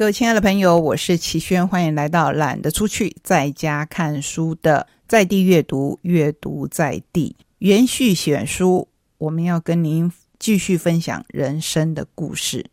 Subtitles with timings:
[0.00, 7.36] 各位亲爱的朋友，我是齐轩，欢迎来到懒得出去，在家看书的在地阅读，阅读在地。
[7.58, 12.70] 延续选书，我们要跟您继续分享人生的故事。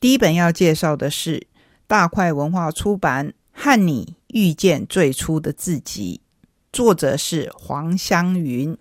[0.00, 1.46] 第一本要介绍的是
[1.86, 6.22] 大块文化出版《和你遇见最初的自己》，
[6.72, 8.74] 作者是黄湘云。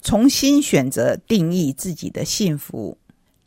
[0.00, 2.96] 重新选择定义自己的幸福。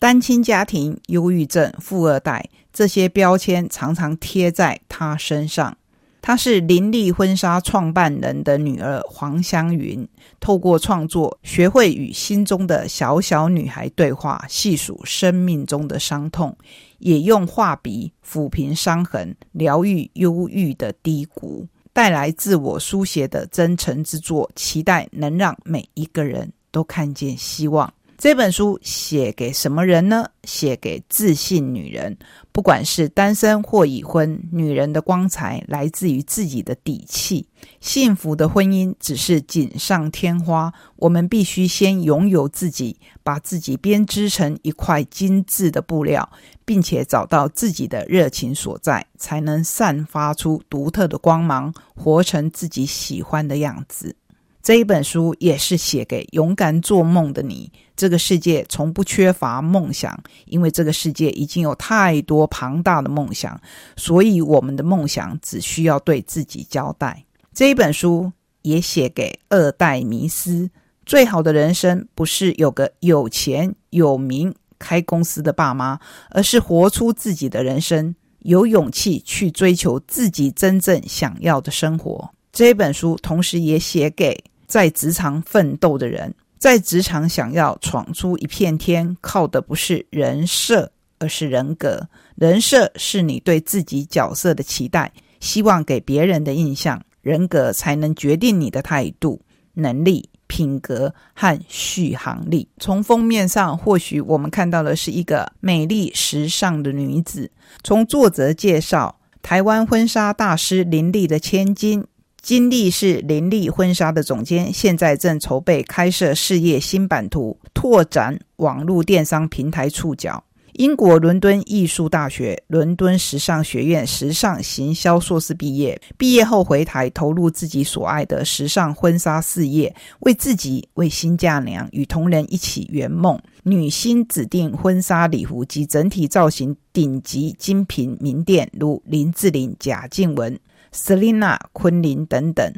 [0.02, 2.44] 单亲家庭、忧郁症、富二代，
[2.74, 5.78] 这些标签常常贴在他身上。
[6.24, 10.08] 她是林立婚纱创办人的女儿黄香云，
[10.40, 16.58] 透过创作学会与心中的小小女孩对话，细数生命中的伤痛，
[16.98, 27.94] 也用画笔抚平伤痕，疗愈忧郁的低谷，带来自我书写的真诚之作，期待能让每一个人都看见希望。
[28.22, 30.28] 这本书写给什么人呢？
[30.44, 32.16] 写给自信女人，
[32.52, 37.48] 不管是单身或已婚，女人的光彩来自于自己的底气。
[37.80, 46.30] 幸福的婚姻只是锦上添花，我们必须先拥有自己，把自己编织成一块精致的布料，
[46.64, 54.16] 并且找到自己的热情所在，才能散发出独特的光芒，活成自己喜欢的样子。
[54.64, 57.72] 这一本书也是写给勇敢做梦的你。
[57.96, 63.60] 这个世界从不缺乏梦想，因为这个世界已经有太多庞大的梦想，
[63.96, 67.26] 所以我们的梦想只需要对自己交代。
[67.54, 68.32] 这一本书
[68.62, 70.70] 也写给二代迷思：
[71.06, 76.00] 最好的人生不是有个有钱有名开公司的爸妈，
[76.30, 82.30] 而是活出自己的人生，有勇气去追求自己真正想要的生活。
[82.54, 84.44] 这一本书同时也写给。
[84.72, 90.90] 在职场奋斗的人，在职场想要闯出一片天，靠的不是人设，
[91.20, 92.08] 而是人格。
[92.36, 95.12] 人设是你对自己角色的期待，
[95.42, 99.42] 希望给别人的印象；人格才能决定你的态度、
[99.74, 102.66] 能力、品格和续航力。
[102.78, 107.52] 从封面上，或许我们看到的是一个美丽时尚的女子。
[107.84, 112.06] 从作者介绍，台湾婚纱大师林立的千金。
[112.42, 120.44] 金丽是林立婚纱的总监，现在正筹备开设事业新版图，拓展网络电商平台触角。
[120.74, 133.40] 英国伦敦艺术大学、伦敦时尚学院时尚行销硕士毕业，毕业后回台投入自己所爱的时尚婚纱事业，为自己、为新嫁娘与同仁一起圆梦。
[133.64, 140.58] 女星指定婚纱礼服及整体造型顶级精品名店，如林志玲、贾静雯。
[140.94, 142.74] Selina、昆凌等等，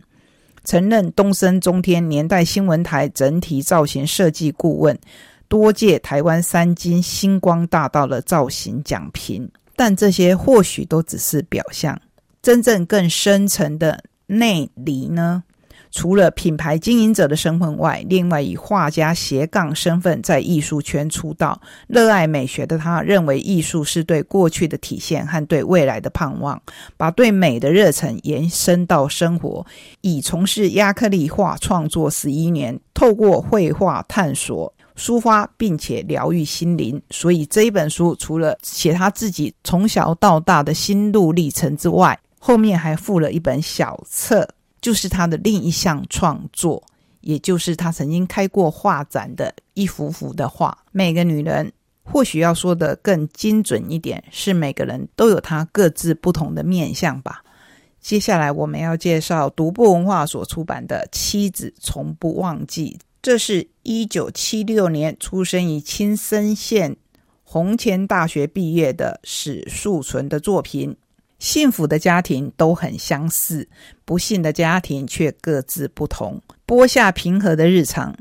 [0.63, 4.97] 曾任东森、中天、年代新闻台整体造型设计顾问，
[5.47, 9.49] 多届台湾三金星光大道的造型奖评。
[9.75, 11.99] 但这些或许都只是表象，
[12.43, 15.43] 真正更深层的内里呢？
[15.93, 21.61] 除了品牌经营者的身份外，另外以画家斜杠身份在艺术圈出道。
[21.87, 26.59] 热爱美学的他，认为艺术是对过去的体现和对未来的盼望，
[26.97, 29.63] 把对美的热忱延伸到生活。
[30.01, 36.99] 已从事亚克力画创作十一年，透过绘画探索、抒发，并且疗愈心灵。
[37.11, 44.49] 所以这一本书除了写他自己从小到大的心路历程之外，后面还附了一本小册。
[44.83, 46.83] 就是他的另一项创作，
[47.21, 50.77] 也就是他曾经开过画展的一幅幅的画。
[50.91, 51.71] 每个女人，
[52.03, 57.41] 或许要说的更精准一点，是每个人都有她各自不同的面相吧。
[58.01, 66.97] 接下来我们要介绍独步文化所出版的《妻子从不忘记》，这是一九七六年出生于青森县
[67.45, 70.97] 红前大学毕业的史树纯的作品。
[71.43, 73.67] 幸福的家庭都很相似，
[74.05, 76.41] 不幸的家庭却各自不同。
[76.65, 78.15] 播下平和的日常，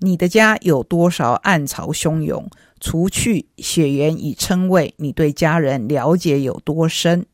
[0.00, 2.46] 你的家有多少暗潮汹涌？
[2.78, 7.24] 除去血缘与称谓，你对家人了解有多深？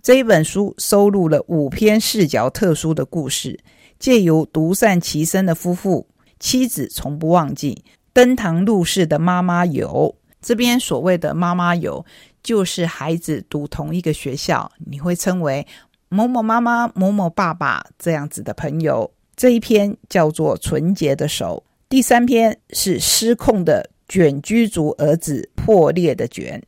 [0.00, 3.58] 这一本书收录了五篇视角特殊的故事，
[3.98, 6.06] 借由独善其身的夫妇，
[6.38, 7.82] 妻子从不忘记
[8.12, 10.14] 登堂入室的妈妈有。
[10.40, 12.06] 这边所谓的妈妈有。
[12.44, 15.66] 就是孩子读同一个学校，你会称为
[16.10, 19.10] 某某妈妈、某某爸爸这样子的朋友。
[19.34, 26.62] 这一篇叫做《纯洁的手》，第三篇是失控的卷居族儿子破裂的卷，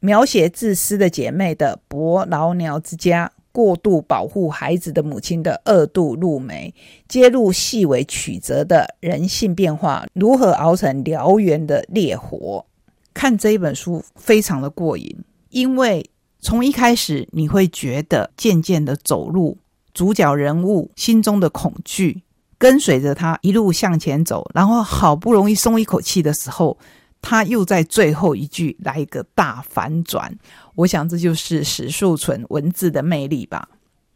[0.00, 6.74] 描写自私的姐妹的伯劳鸟之家，过度保护孩子的母亲的二度入梅，
[7.08, 12.66] 揭露细微曲折的人性变化，如何熬成燎原的烈火。
[13.14, 15.16] 看这一本书非常的过瘾，
[15.50, 16.04] 因为
[16.40, 19.58] 从一开始你会觉得渐渐的走入
[19.94, 22.22] 主角人物心中的恐惧，
[22.58, 26.78] 跟随着他一路向前走，然后好不容易松一口气的时候，
[27.20, 30.36] 他又在最后一句来一个大反转。
[30.74, 33.68] 我想这就是史树存文字的魅力吧。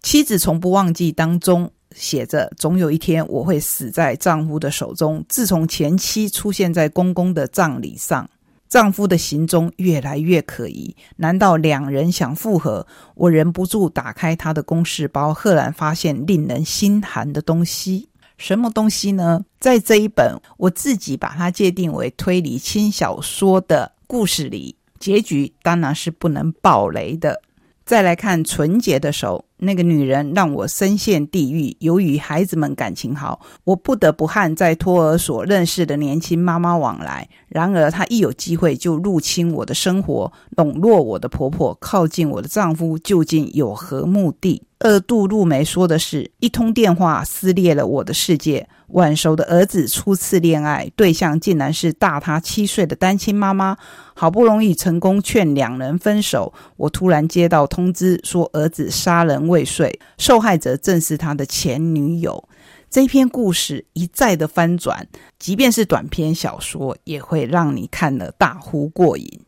[0.02, 8.28] 妻子从不忘记当中写着：“总有一天我会死在丈夫的手中。”自从前妻出现在公公的葬礼上，
[8.76, 10.94] 丈夫的行踪越来越可疑。
[11.16, 12.86] 难道两人想复合？
[13.14, 18.10] 我忍不住打开他的公事包，赫然发现令人心寒的东西。
[18.36, 19.46] 什么东西呢？
[19.58, 27.40] 在这一本我自己把它界定为推理轻小说的故事里，结局当然是不能爆雷的。
[27.86, 31.76] 再来看纯洁的手，那个女人让我深陷地狱。
[31.78, 37.28] 由于孩子们感情好，我不得不和在托儿所认识的年轻妈妈往来。
[37.46, 44.64] 然而，她一有机会就入侵我的生活，笼络我的婆婆，靠近我的丈夫，究竟有何目的？
[44.78, 48.68] 二度入梅说的是一通电话撕裂了我的世界。
[48.88, 53.76] 晚熟的儿子初次恋爱对象竟然是大他七岁的单亲妈妈，
[54.14, 62.48] 好不容易成功劝两人分手，我突然接到通知说儿子杀人未遂，受害者正是他的前女友。
[62.88, 65.08] 这篇故事一再的翻转，
[65.38, 69.40] 即便是短篇小说，也会让你看了大呼过瘾。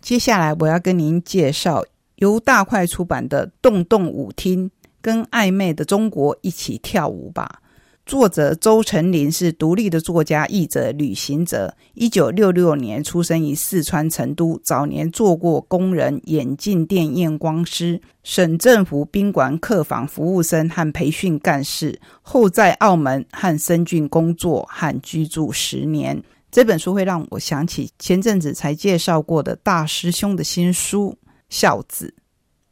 [0.00, 1.84] 接下来我要跟您介绍
[2.16, 4.70] 由大块出版的《洞洞舞厅》，
[5.06, 7.62] 跟暧昧的中国一起跳舞吧。
[8.04, 11.76] 作者周成林是独立的作家、译者、旅行者。
[11.94, 22.00] 一九六六年出生于四川成都，早年做过工人、眼镜店验光师、省政府宾馆客房服务生和培训干事。
[22.20, 26.20] 后在澳门和深圳工作和居住十年。
[26.50, 31.16] 这本书会让我想起前阵子才介绍过的大师兄的新书
[31.48, 32.12] 《孝子》。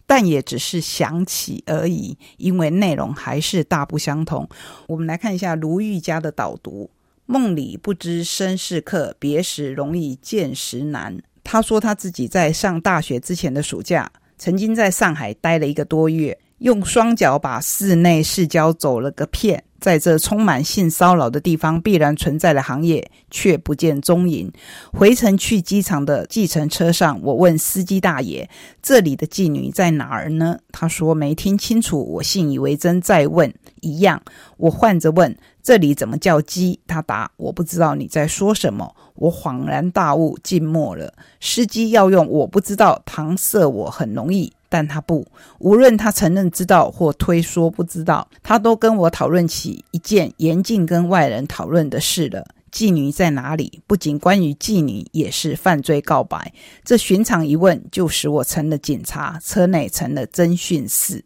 [0.06, 4.48] 但也只是想起而已，因为内容还是大不相同。
[4.86, 6.90] 我们来看一下卢玉家的导读：
[7.26, 11.22] 梦里不知身是客，别时容易见时难。
[11.42, 19.64] 他说他自己在上大学之前的暑假，曾经在上海待了一个多月，用双脚把室内市郊走了个遍。
[19.80, 24.50] 在这充满性骚扰的地方，必然存在的行业却不见踪影。
[24.90, 28.48] 回程去机场的计程车上，我问司机大爷
[28.80, 33.52] ：“这里的妓女在哪儿呢？”他说：“没听清楚。”我信以为真，再问
[33.82, 34.22] 一样。
[34.56, 41.12] 我换着问：“这里怎么叫鸡？”他答：“我不知道你在说什么。”我恍然大悟，静默了。
[41.42, 44.50] 司机要用“我不知道”搪塞我很容易。
[44.74, 45.24] 但他不，
[45.60, 53.80] 无论他承认知道或推说不知道，他都跟我讨论起一件严禁跟外人讨论的事了：妓女在哪里？
[53.86, 56.52] 不仅关于妓女，也是犯罪告白。
[56.84, 61.24] 这寻常一问，就使我成了警察，车内成了侦讯室。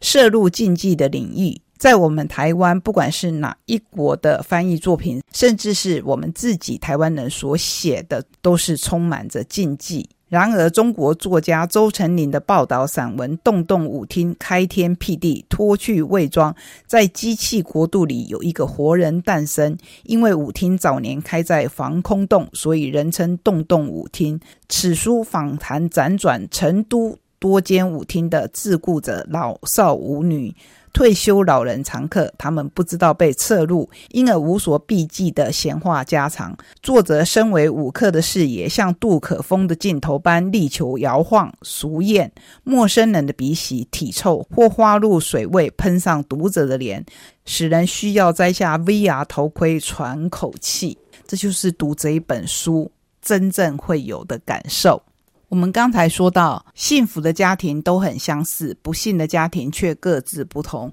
[0.00, 10.10] 涉入禁忌的领域，在我们台湾，不管是哪一国的翻译作品，甚至是我们自己台湾人所写的，都是充满着禁忌。
[10.28, 16.54] 然而，中国作家周成林的报道散文《动动舞厅》开天辟地，脱去伪装，
[16.86, 19.78] 在机器国度里有一个活人诞生。
[20.04, 24.38] 因为舞厅早年开在防空洞，所以人称动动舞厅。
[24.68, 30.54] 此书访谈辗转成都多间舞厅的自雇者老少舞女。
[30.92, 36.56] 退休老人常客，他们不知道被侧入，因而无所避忌的闲话家常。
[36.82, 42.32] 作者身为舞客的视野，像杜可风的镜头般力求摇晃、俗艳。
[42.64, 47.04] 陌生人的鼻息、体臭或花露水味喷上读者的脸，
[47.44, 50.98] 使人需要摘下 VR 头盔喘口气。
[51.26, 52.90] 这就是读这一本书
[53.20, 55.02] 真正会有的感受。
[55.48, 60.92] 我们刚才说到，幸福的家庭都很相似，不幸的家庭却各自不同。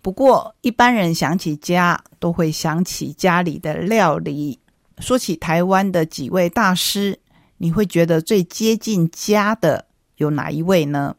[0.00, 4.58] 不过，一般人想起家，都会想起家里的料理。
[4.98, 7.20] 说起台湾的几位大师，
[7.58, 11.14] 你会觉得最接近家的有哪一位呢？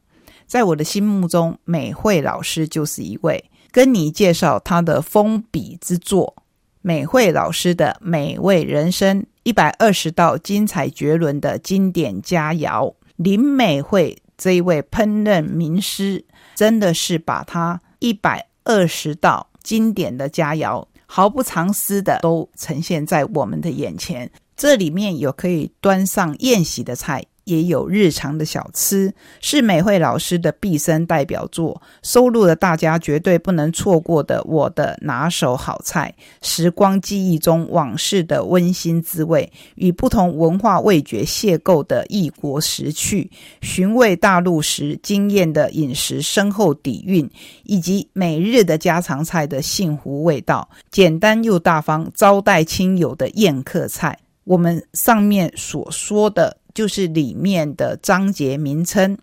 [0.45, 3.49] 在我的心目中，美惠老师就是一位。
[3.71, 6.35] 跟你介绍他的封笔之作——
[6.83, 9.25] 美惠老师的美味人生。
[9.43, 16.23] 一百二十道精彩绝伦的经典佳肴，林美惠这一位烹饪名师，
[16.55, 24.31] 真的是把她一百二十道经典的佳肴毫不藏私的都呈现在我们的眼前。
[24.55, 43.29] 这里面有可以端上宴席的菜，也有日常的小吃，是美惠老师的毕生代表作，收录了大家绝对不能错过的我的拿手好菜，时光记忆中往事的温馨滋味，与不同文化味觉邂逅的异国时趣，
[43.61, 47.29] 寻味大陆时惊艳的饮食深厚底蕴，
[47.63, 54.17] 以及每日的家常菜的幸福味道，简单又大方招待亲友的宴客菜。
[54.45, 56.57] 我们上面所说的。
[56.73, 59.17] 就是里面的章节名称，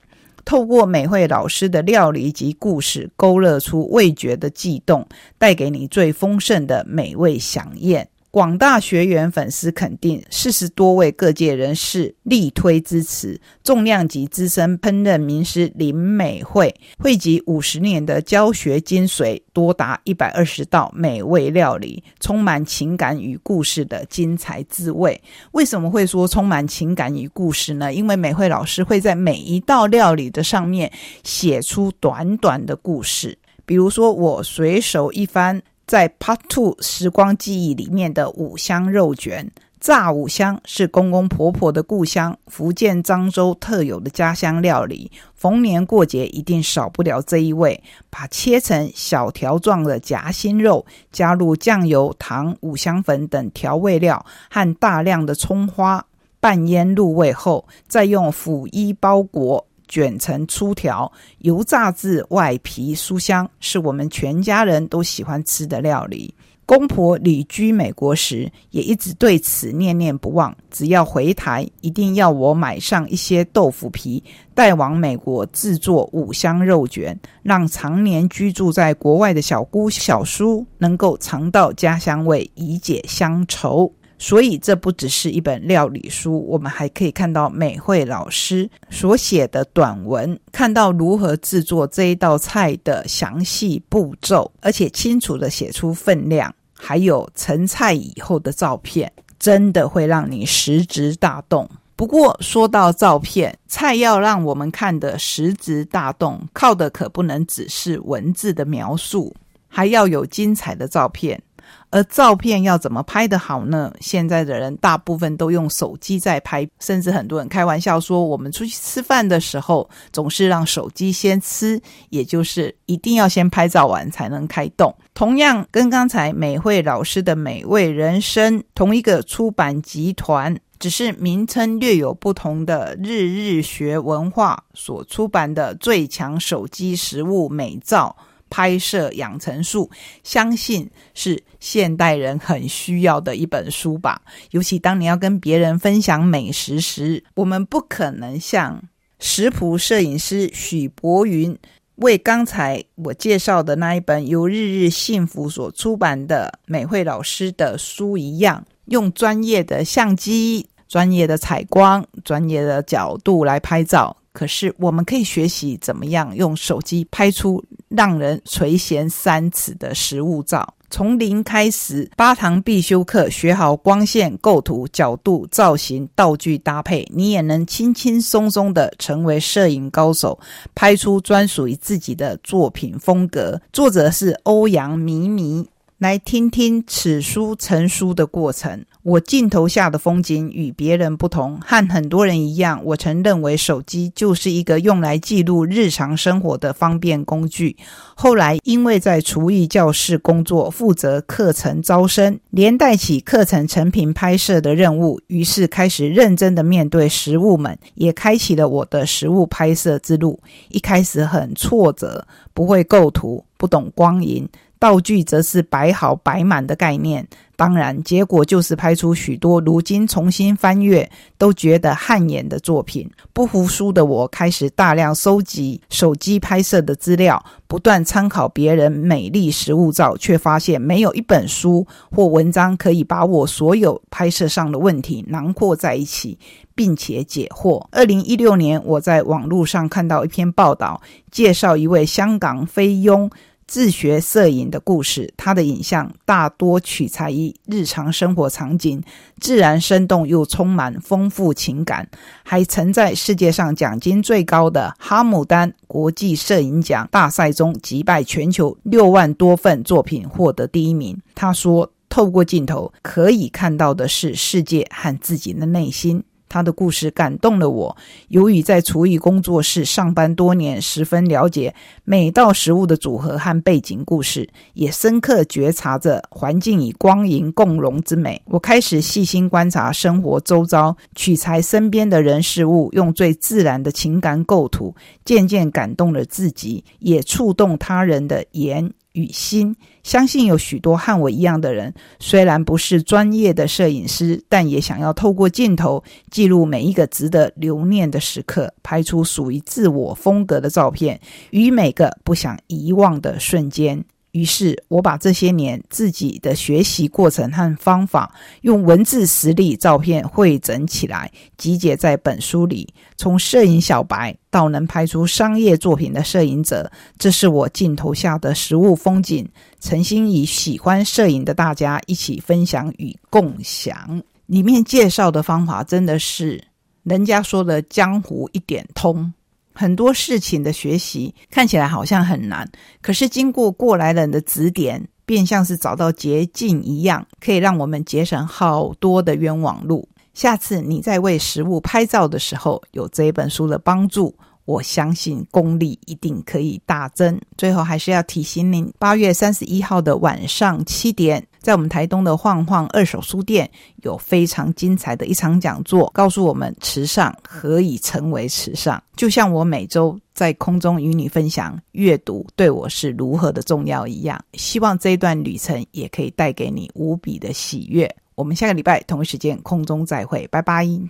[0.44, 5.06] 透过美惠老师的料理及故事，勾勒出味觉的悸动，
[5.38, 8.08] 带给你最丰盛的美味享宴。
[8.32, 25.20] 广大学员粉丝肯定，四十多位各界人士力推支持，重量级资深烹饪名师林美惠汇集五十年的教学精髓，多达一百二十道美味料理，充满情感与故事的精彩滋味。
[25.50, 27.92] 为什么会说充满情感与故事呢？
[27.92, 30.92] 因为美惠老师会在每一道料理的上面
[31.24, 35.60] 写出短短的故事，比如说我随手一翻。
[35.90, 47.82] 在 Part Two 时光记忆里面的五香肉卷，炸五香是公公婆婆的故乡福建漳州特有的家乡料理，逢年过节一定少不了这一味。
[48.08, 56.06] 把切成小条状的夹心肉，加入酱油、糖、五香粉等调味料和大量的葱花
[56.38, 59.66] 拌腌入味后，再用腐衣包裹。
[59.90, 66.34] 卷成粗条，油炸至外皮酥香，是我们全家人都喜欢吃的料理。
[66.64, 70.56] 公婆旅居美国时，也一直对此念念不忘。
[70.70, 74.22] 只要回台，一定要我买上一些豆腐皮，
[74.54, 83.92] 带往美国制作五香肉卷，让常年居住在国外的小姑小叔能够尝到家乡味，以解乡愁。
[84.22, 101.66] 所以，这不只是一本料理书，我们还可以看到美惠老师所写的短文，看到如何制作这一道菜的详细步骤，而且清楚的写出分量，还有成菜以后的照片，真的会让你食指大动。
[101.96, 109.34] 不过，说到照片，菜要让我们看的食指大动，靠的可不能只是文字的描述，
[109.66, 111.42] 还要有精彩的照片。
[111.90, 113.92] 而照片要怎么拍得好呢？
[114.00, 121.80] 现在的人大部分都用手机在拍，甚至很多人开玩笑说，我们出去吃饭的时候总是让手机先吃，
[122.10, 124.94] 也就是一定要先拍照完才能开动。
[125.14, 138.14] 同样，跟刚才美惠老师的美味人生同一个出版集团，只是名称略有不同的日日学文化所出版的《最强手机食物美照》。
[138.50, 139.88] 拍摄养成术，
[140.22, 144.20] 相信是现代人很需要的一本书吧。
[144.50, 148.82] 尤其当你要跟别人分享美食时，我们不可能像
[149.18, 151.56] 食谱摄影师许博云
[151.96, 164.16] 为刚才我介绍的那一本由日日幸福所出版的美惠老师的书一样，用专业的相机、专业的采光、专业的角度来拍照。
[164.32, 170.74] 可是，我们可以学习怎么样用手机拍出让人垂涎三尺的食物照。
[170.92, 180.40] 从零开始，八堂必修课，学好光线、构图、角度、造型、道具搭配，你也能轻轻松松的成为摄影高手，
[180.74, 183.60] 拍出专属于自己的作品风格。
[183.72, 185.68] 作者是欧阳迷迷。
[186.00, 188.86] 来听听此书成书的过程。
[189.02, 197.76] 我镜头下的风景与别人不同，和很多人一样，我曾认为手机就是一个用来记录日常生活的方便工具。
[198.14, 210.40] 后来因为在厨艺教室工作，负责课程招生，连带起课程成品拍摄的任务，于是开始认真的面对食物们，也开启了我的食物拍摄之路。
[210.70, 214.48] 一开始很挫折，不会构图，不懂光影。
[214.80, 223.08] 道具则是摆好摆满的概念，当然，结果就是拍出许多如今重新翻阅都觉得汗颜的作品。
[223.34, 236.38] 不服输的我开始大量收集手机拍摄的资料，不断参考别人美丽实物照，却发现没有一本书或文章可以把我所有拍摄上的问题囊括在一起，
[236.74, 237.86] 并且解惑。
[237.90, 243.30] 二零一六年，我在网络上看到一篇报道，介绍一位香港菲佣。
[243.70, 249.00] 自学摄影的故事，他的影像大多取材于日常生活场景，
[249.38, 252.08] 自然生动又充满丰富情感，
[252.42, 261.16] 还曾在世界上奖金最高的哈姆丹国际摄影奖大赛中击败全球六万多份作品，获得第一名。
[261.36, 267.96] 他说：“透过镜头可以看到的是世界和自己的内心。”他的故事感动了我。
[268.28, 278.42] 由于在厨艺工作室上班多年，十分了解每道食物的组合和背景故事，也深刻觉察着环境与光影共融之美。
[278.46, 288.92] 我开始细心观察生活周遭，取材身边的人事物，用最自然的情感构图，渐渐感动了自己，也触动他人的眼。
[289.12, 304.04] 与心，相信有许多和我一样的人，虽然不是专业的摄影师，但也想要透过镜头记录每一个值得留念的时刻，拍出属于自我风格的照片，与每个不想遗忘的瞬间。
[304.32, 308.32] 于是我把这些年自己的学习过程和方法，
[308.62, 312.88] 用文字、实例、照片汇整起来，集结在本书里。
[313.16, 319.48] 从摄影小白到能拍出商业作品的摄影者，这是我镜头下的实物风景，
[319.80, 324.22] 诚心与喜欢摄影的大家一起分享与共享。
[324.46, 326.62] 里面介绍的方法真的是
[327.02, 329.32] 人家说的江湖一点通。
[329.80, 332.70] 很多事情的学习看起来好像很难，
[333.00, 340.06] 可是经过过来人的指点，便像是找到捷径一样，可以让我们节省好多的冤枉路。
[340.34, 344.36] 下次你在为食物拍照的时候，有这一本书的帮助。
[344.66, 347.40] 我相信功力一定可以大增。
[347.56, 353.70] 最后还是要提醒您，八月三十一号的晚上七点，在我们台东的晃晃二手书店
[354.02, 359.02] 有非常精彩的一场讲座，告诉我们时尚何以成为时尚。
[359.14, 368.12] 就像我每周在空中与你分享阅读对我是如何的重要一样，希望这一段旅程也可以带给你无比的喜悦。
[368.34, 370.90] 我们下个礼拜同一时间空中再会，拜拜。